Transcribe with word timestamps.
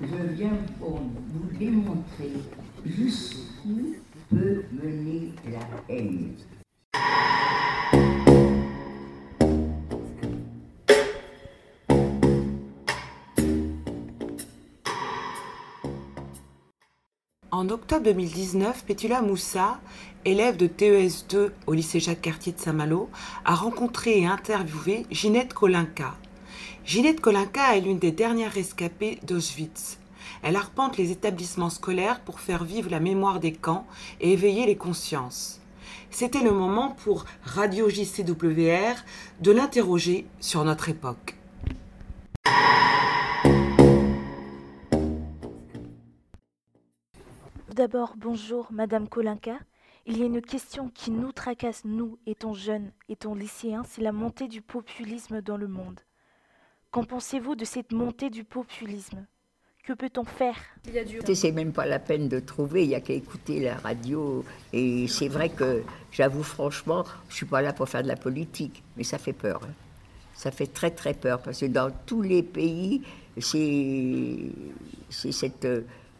Je 0.00 0.34
viens 0.34 0.56
pour 0.78 1.00
vous 1.00 1.58
démontrer 1.58 2.32
jusqu'où 2.86 3.96
peut 4.30 4.62
mener 4.72 5.32
la 5.50 5.94
haine. 5.94 6.34
En 17.50 17.68
octobre 17.70 18.04
2019, 18.04 18.84
Pétula 18.84 19.20
Moussa, 19.20 19.80
élève 20.24 20.56
de 20.56 20.68
TES2 20.68 21.50
au 21.66 21.72
lycée 21.72 21.98
Jacques-Cartier 21.98 22.52
de 22.52 22.60
Saint-Malo, 22.60 23.10
a 23.44 23.56
rencontré 23.56 24.20
et 24.20 24.26
interviewé 24.26 25.06
Ginette 25.10 25.54
Kolinka. 25.54 26.14
Ginette 26.84 27.20
Kolinka 27.20 27.76
est 27.76 27.80
l'une 27.80 27.98
des 27.98 28.12
dernières 28.12 28.52
rescapées 28.52 29.18
d'Auschwitz. 29.22 29.98
Elle 30.42 30.56
arpente 30.56 30.96
les 30.96 31.10
établissements 31.10 31.70
scolaires 31.70 32.20
pour 32.20 32.40
faire 32.40 32.64
vivre 32.64 32.90
la 32.90 33.00
mémoire 33.00 33.40
des 33.40 33.52
camps 33.52 33.86
et 34.20 34.32
éveiller 34.32 34.66
les 34.66 34.76
consciences. 34.76 35.60
C'était 36.10 36.42
le 36.42 36.52
moment 36.52 36.90
pour 36.90 37.24
Radio 37.42 37.88
JCWR 37.88 38.94
de 39.40 39.50
l'interroger 39.50 40.26
sur 40.40 40.64
notre 40.64 40.88
époque. 40.88 41.36
D'abord, 47.74 48.14
bonjour, 48.16 48.68
Madame 48.72 49.08
Kolinka. 49.08 49.58
Il 50.06 50.18
y 50.18 50.22
a 50.22 50.26
une 50.26 50.40
question 50.40 50.88
qui 50.88 51.10
nous 51.10 51.32
tracasse, 51.32 51.84
nous, 51.84 52.18
étant 52.26 52.54
jeunes, 52.54 52.90
étant 53.08 53.34
lycéens, 53.34 53.84
c'est 53.86 54.02
la 54.02 54.10
montée 54.10 54.48
du 54.48 54.62
populisme 54.62 55.42
dans 55.42 55.58
le 55.58 55.68
monde. 55.68 56.00
Qu'en 56.90 57.04
pensez-vous 57.04 57.54
de 57.54 57.64
cette 57.64 57.92
montée 57.92 58.30
du 58.30 58.44
populisme? 58.44 59.26
Que 59.84 59.92
peut-on 59.92 60.24
faire? 60.24 60.56
C'est 61.34 61.52
même 61.52 61.72
pas 61.72 61.86
la 61.86 61.98
peine 61.98 62.28
de 62.28 62.40
trouver, 62.40 62.84
il 62.84 62.88
n'y 62.88 62.94
a 62.94 63.00
qu'à 63.00 63.12
écouter 63.12 63.60
la 63.60 63.76
radio. 63.76 64.44
Et 64.72 65.06
c'est 65.08 65.28
vrai 65.28 65.48
que, 65.50 65.82
j'avoue 66.10 66.42
franchement, 66.42 67.04
je 67.28 67.36
suis 67.36 67.46
pas 67.46 67.62
là 67.62 67.72
pour 67.72 67.88
faire 67.88 68.02
de 68.02 68.08
la 68.08 68.16
politique, 68.16 68.82
mais 68.96 69.04
ça 69.04 69.18
fait 69.18 69.32
peur. 69.32 69.60
hein. 69.64 69.72
Ça 70.34 70.50
fait 70.50 70.66
très 70.66 70.90
très 70.90 71.14
peur, 71.14 71.40
parce 71.42 71.60
que 71.60 71.66
dans 71.66 71.90
tous 72.06 72.22
les 72.22 72.42
pays, 72.42 73.02
c'est 73.38 74.50
c'est 75.10 75.32
cette... 75.32 75.66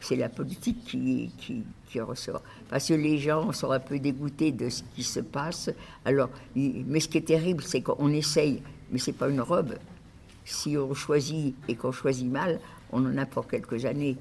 C'est 0.00 0.16
la 0.16 0.28
politique 0.28 0.84
qui, 0.84 1.30
qui, 1.38 1.62
qui 1.88 1.98
ressort. 1.98 2.42
Parce 2.68 2.88
que 2.88 2.92
les 2.92 3.16
gens 3.16 3.52
sont 3.52 3.70
un 3.70 3.80
peu 3.80 3.98
dégoûtés 3.98 4.52
de 4.52 4.68
ce 4.68 4.82
qui 4.94 5.02
se 5.02 5.20
passe. 5.20 5.70
Alors, 6.04 6.28
mais 6.54 7.00
ce 7.00 7.08
qui 7.08 7.16
est 7.16 7.22
terrible, 7.26 7.62
c'est 7.62 7.80
qu'on 7.80 8.10
essaye, 8.10 8.62
mais 8.90 8.98
c'est 8.98 9.14
pas 9.14 9.30
une 9.30 9.40
robe. 9.40 9.74
Si 10.44 10.76
on 10.76 10.92
choisit 10.94 11.54
et 11.68 11.74
qu'on 11.74 11.92
choisit 11.92 12.30
mal, 12.30 12.60
on 12.92 13.04
en 13.04 13.16
a 13.18 13.26
pour 13.26 13.46
quelques 13.46 13.84
années, 13.84 14.16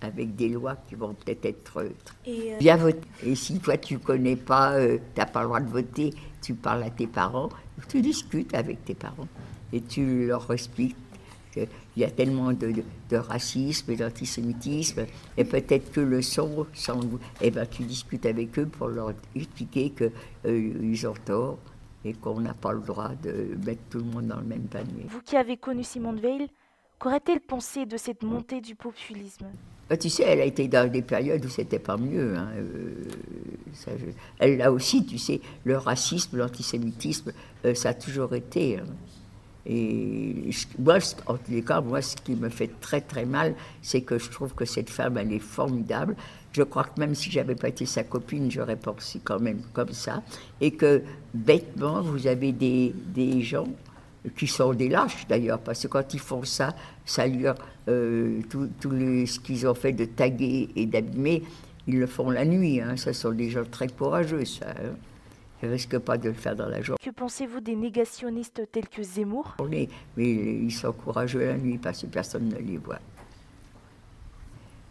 avec 0.00 0.36
des 0.36 0.48
lois 0.50 0.76
qui 0.88 0.94
vont 0.96 1.14
peut-être 1.14 1.44
être 1.46 1.78
euh, 1.78 1.88
Et, 2.26 2.52
euh, 2.54 2.58
bien 2.58 2.76
votées. 2.76 3.00
Et 3.24 3.34
si 3.34 3.58
toi 3.58 3.76
tu 3.78 3.98
connais 3.98 4.36
pas, 4.36 4.76
tu 4.86 5.00
n'as 5.16 5.26
pas 5.26 5.40
le 5.42 5.46
droit 5.48 5.60
de 5.60 5.68
voter, 5.70 6.10
tu 6.42 6.54
parles 6.54 6.82
à 6.82 6.90
tes 6.90 7.06
parents, 7.06 7.48
tu 7.88 8.00
discutes 8.02 8.54
avec 8.54 8.84
tes 8.84 8.94
parents 8.94 9.28
et 9.72 9.80
tu 9.80 10.26
leur 10.26 10.50
expliques 10.52 10.96
qu'il 11.52 11.68
y 11.96 12.04
a 12.04 12.10
tellement 12.10 12.52
de, 12.52 12.70
de- 12.72 12.84
de 13.10 13.16
racisme 13.16 13.90
et 13.92 13.96
d'antisémitisme, 13.96 15.06
et 15.36 15.44
peut-être 15.44 15.90
que 15.92 16.00
le 16.00 16.20
son, 16.20 16.66
sans, 16.74 17.00
eh 17.40 17.50
ben, 17.50 17.64
tu 17.66 17.82
discutes 17.84 18.26
avec 18.26 18.58
eux 18.58 18.66
pour 18.66 18.88
leur 18.88 19.12
expliquer 19.36 19.90
qu'ils 20.44 21.06
ont 21.06 21.14
tort 21.24 21.58
et 22.04 22.12
qu'on 22.12 22.40
n'a 22.40 22.54
pas 22.54 22.72
le 22.72 22.80
droit 22.80 23.10
de 23.22 23.56
mettre 23.64 23.82
tout 23.90 23.98
le 23.98 24.04
monde 24.04 24.26
dans 24.26 24.36
le 24.40 24.44
même 24.46 24.66
panier. 24.68 25.06
vous 25.08 25.20
qui 25.22 25.36
avez 25.36 25.56
connu 25.56 25.82
Simone 25.82 26.20
Veil, 26.20 26.48
qu'aurait-elle 26.98 27.40
pensé 27.40 27.86
de 27.86 27.96
cette 27.96 28.22
montée 28.22 28.60
du 28.60 28.74
populisme? 28.74 29.46
Bah, 29.88 29.96
tu 29.98 30.08
sais, 30.08 30.22
elle 30.22 30.40
a 30.40 30.44
été 30.44 30.66
dans 30.68 30.90
des 30.90 31.02
périodes 31.02 31.44
où 31.44 31.48
c'était 31.48 31.78
pas 31.78 31.96
mieux. 31.98 32.34
hein, 32.36 32.48
euh, 32.56 33.04
ça, 33.74 33.90
je- 33.98 34.06
Elle 34.38 34.62
a 34.62 34.72
aussi, 34.72 35.04
tu 35.04 35.18
sais, 35.18 35.40
le 35.64 35.76
racisme, 35.76 36.38
l'antisémitisme, 36.38 37.32
euh, 37.66 37.74
ça 37.74 37.90
a 37.90 37.94
toujours 37.94 38.34
été. 38.34 38.78
hein. 38.78 38.84
Et 39.66 40.50
moi, 40.78 40.98
en 41.26 41.34
tous 41.34 41.50
les 41.50 41.62
cas, 41.62 41.80
moi, 41.80 42.02
ce 42.02 42.16
qui 42.16 42.34
me 42.34 42.48
fait 42.50 42.70
très 42.80 43.00
très 43.00 43.24
mal, 43.24 43.54
c'est 43.80 44.02
que 44.02 44.18
je 44.18 44.28
trouve 44.30 44.54
que 44.54 44.64
cette 44.64 44.90
femme, 44.90 45.16
elle 45.18 45.32
est 45.32 45.38
formidable. 45.38 46.16
Je 46.52 46.62
crois 46.62 46.84
que 46.84 47.00
même 47.00 47.14
si 47.14 47.30
j'avais 47.30 47.54
pas 47.54 47.68
été 47.68 47.86
sa 47.86 48.04
copine, 48.04 48.50
j'aurais 48.50 48.76
pensé 48.76 49.20
quand 49.24 49.40
même 49.40 49.62
comme 49.72 49.92
ça. 49.92 50.22
Et 50.60 50.70
que 50.72 51.02
bêtement, 51.32 52.02
vous 52.02 52.26
avez 52.26 52.52
des, 52.52 52.94
des 53.14 53.42
gens 53.42 53.66
qui 54.36 54.46
sont 54.46 54.72
des 54.72 54.88
lâches 54.88 55.26
d'ailleurs, 55.28 55.58
parce 55.60 55.82
que 55.82 55.88
quand 55.88 56.14
ils 56.14 56.20
font 56.20 56.44
ça, 56.44 56.74
ça 57.04 57.26
leur, 57.26 57.56
euh, 57.88 58.40
tout, 58.48 58.68
tout 58.80 58.90
ce 58.90 59.38
qu'ils 59.40 59.66
ont 59.66 59.74
fait 59.74 59.92
de 59.92 60.04
taguer 60.04 60.68
et 60.76 60.86
d'abîmer, 60.86 61.42
ils 61.86 61.98
le 61.98 62.06
font 62.06 62.30
la 62.30 62.44
nuit. 62.44 62.80
Hein. 62.80 62.96
Ce 62.96 63.12
sont 63.12 63.32
des 63.32 63.50
gens 63.50 63.64
très 63.70 63.88
courageux, 63.88 64.44
ça. 64.44 64.66
hein. 64.70 64.94
Ils 65.62 65.68
ne 65.68 65.72
risquent 65.72 65.98
pas 65.98 66.18
de 66.18 66.28
le 66.28 66.34
faire 66.34 66.56
dans 66.56 66.68
la 66.68 66.82
journée. 66.82 66.98
Que 67.02 67.10
pensez-vous 67.10 67.60
des 67.60 67.76
négationnistes 67.76 68.62
tels 68.70 68.88
que 68.88 69.02
Zemmour? 69.02 69.56
Mais 69.70 69.88
ils 70.16 70.72
sont 70.72 70.92
courageux 70.92 71.46
la 71.46 71.56
nuit 71.56 71.78
parce 71.78 72.02
que 72.02 72.06
personne 72.06 72.48
ne 72.48 72.58
les 72.58 72.76
voit. 72.76 72.98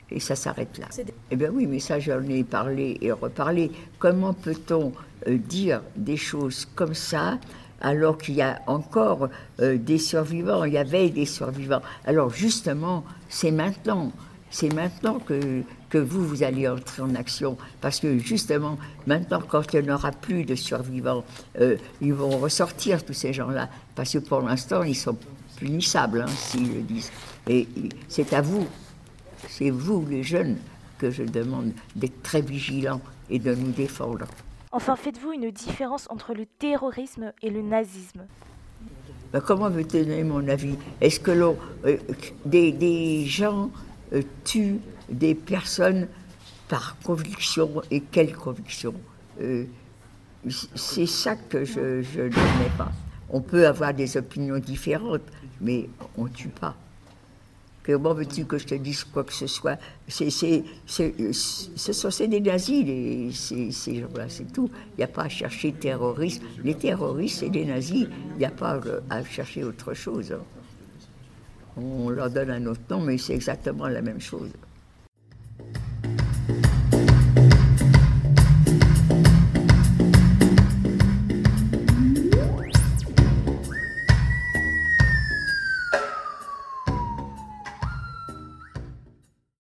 Et 0.09 0.19
ça 0.19 0.35
s'arrête 0.35 0.77
là. 0.77 0.87
Eh 1.31 1.35
bien 1.35 1.49
oui, 1.49 1.65
mais 1.65 1.79
ça 1.79 1.99
j'en 1.99 2.21
ai 2.23 2.43
parlé 2.43 2.97
et 3.01 3.11
reparlé. 3.11 3.71
Comment 3.97 4.33
peut-on 4.33 4.93
euh, 5.27 5.37
dire 5.37 5.81
des 5.95 6.17
choses 6.17 6.65
comme 6.75 6.93
ça 6.93 7.39
alors 7.81 8.17
qu'il 8.17 8.35
y 8.35 8.41
a 8.41 8.61
encore 8.67 9.27
euh, 9.59 9.77
des 9.77 9.97
survivants, 9.97 10.63
il 10.63 10.73
y 10.73 10.77
avait 10.77 11.09
des 11.09 11.25
survivants. 11.25 11.81
Alors 12.05 12.29
justement, 12.29 13.03
c'est 13.27 13.51
maintenant, 13.51 14.13
c'est 14.53 14.71
maintenant 14.71 15.17
que, 15.17 15.63
que 15.89 15.97
vous, 15.97 16.23
vous 16.25 16.43
allez 16.43 16.67
entrer 16.67 17.01
en 17.01 17.15
action. 17.15 17.57
Parce 17.81 17.99
que 17.99 18.19
justement, 18.19 18.77
maintenant, 19.07 19.41
quand 19.41 19.73
il 19.73 19.81
n'y 19.81 19.91
aura 19.91 20.11
plus 20.11 20.45
de 20.45 20.53
survivants, 20.53 21.25
euh, 21.59 21.75
ils 22.01 22.13
vont 22.13 22.37
ressortir, 22.37 23.03
tous 23.03 23.13
ces 23.13 23.33
gens-là. 23.33 23.67
Parce 23.95 24.13
que 24.13 24.19
pour 24.19 24.41
l'instant, 24.41 24.83
ils 24.83 24.95
sont 24.95 25.17
punissables, 25.57 26.21
hein, 26.21 26.27
s'ils 26.27 26.71
le 26.71 26.81
disent. 26.81 27.11
Et 27.49 27.67
c'est 28.07 28.31
à 28.33 28.41
vous, 28.41 28.67
c'est 29.49 29.71
vous, 29.71 30.05
les 30.07 30.21
jeunes, 30.21 30.57
que 30.99 31.09
je 31.09 31.23
demande 31.23 31.71
d'être 31.95 32.21
très 32.21 32.41
vigilants 32.41 33.01
et 33.31 33.39
de 33.39 33.55
nous 33.55 33.71
défendre. 33.71 34.25
Enfin, 34.71 34.95
faites-vous 34.95 35.31
une 35.31 35.49
différence 35.49 36.05
entre 36.11 36.35
le 36.35 36.45
terrorisme 36.45 37.33
et 37.41 37.49
le 37.49 37.63
nazisme 37.63 38.21
Ben, 39.31 39.41
comment 39.41 39.71
veux-tu 39.71 40.03
donner 40.03 40.23
mon 40.23 40.47
avis? 40.47 40.75
Est-ce 41.01 41.19
que 41.19 41.31
l'on, 41.31 41.57
euh, 41.85 41.97
des, 42.45 42.71
des 42.71 43.25
gens 43.25 43.71
euh, 44.13 44.21
tuent 44.43 44.79
des 45.09 45.35
personnes 45.35 46.07
par 46.67 46.97
conviction 47.03 47.81
et 47.91 48.01
quelle 48.01 48.33
conviction 48.35 48.93
Euh, 49.41 49.65
C'est 50.75 51.05
ça 51.07 51.35
que 51.35 51.63
je, 51.65 52.01
je 52.01 52.21
n'admets 52.21 52.73
pas. 52.77 52.91
On 53.29 53.41
peut 53.41 53.65
avoir 53.65 53.93
des 53.93 54.17
opinions 54.17 54.59
différentes, 54.59 55.21
mais 55.61 55.89
on 56.17 56.25
ne 56.25 56.29
tue 56.29 56.49
pas. 56.49 56.75
Comment 57.85 58.13
veux-tu 58.13 58.45
que 58.45 58.57
je 58.57 58.65
te 58.65 58.75
dise 58.75 59.03
quoi 59.03 59.23
que 59.25 59.33
ce 59.33 59.47
soit? 59.47 59.77
C'est, 60.07 60.29
c'est, 60.29 60.63
c'est, 60.85 61.13
ce 61.33 61.91
sont 61.93 62.27
des 62.27 62.39
nazis, 62.39 63.35
ces, 63.35 63.71
ces 63.71 63.99
gens-là, 64.01 64.29
c'est 64.29 64.51
tout. 64.53 64.69
Il 64.93 64.99
n'y 64.99 65.03
a 65.03 65.07
pas 65.07 65.23
à 65.23 65.29
chercher 65.29 65.73
terrorisme. 65.73 66.43
Les 66.63 66.75
terroristes, 66.75 67.39
c'est 67.39 67.49
des 67.49 67.65
nazis. 67.65 68.07
Il 68.35 68.37
n'y 68.37 68.45
a 68.45 68.51
pas 68.51 68.75
euh, 68.85 69.01
à 69.09 69.23
chercher 69.25 69.65
autre 69.65 69.93
chose. 69.93 70.33
On 71.77 72.09
leur 72.09 72.29
donne 72.29 72.51
un 72.51 72.65
autre 72.67 72.81
nom, 72.89 73.01
mais 73.01 73.17
c'est 73.17 73.33
exactement 73.33 73.87
la 73.87 74.01
même 74.01 74.21
chose. 74.21 74.49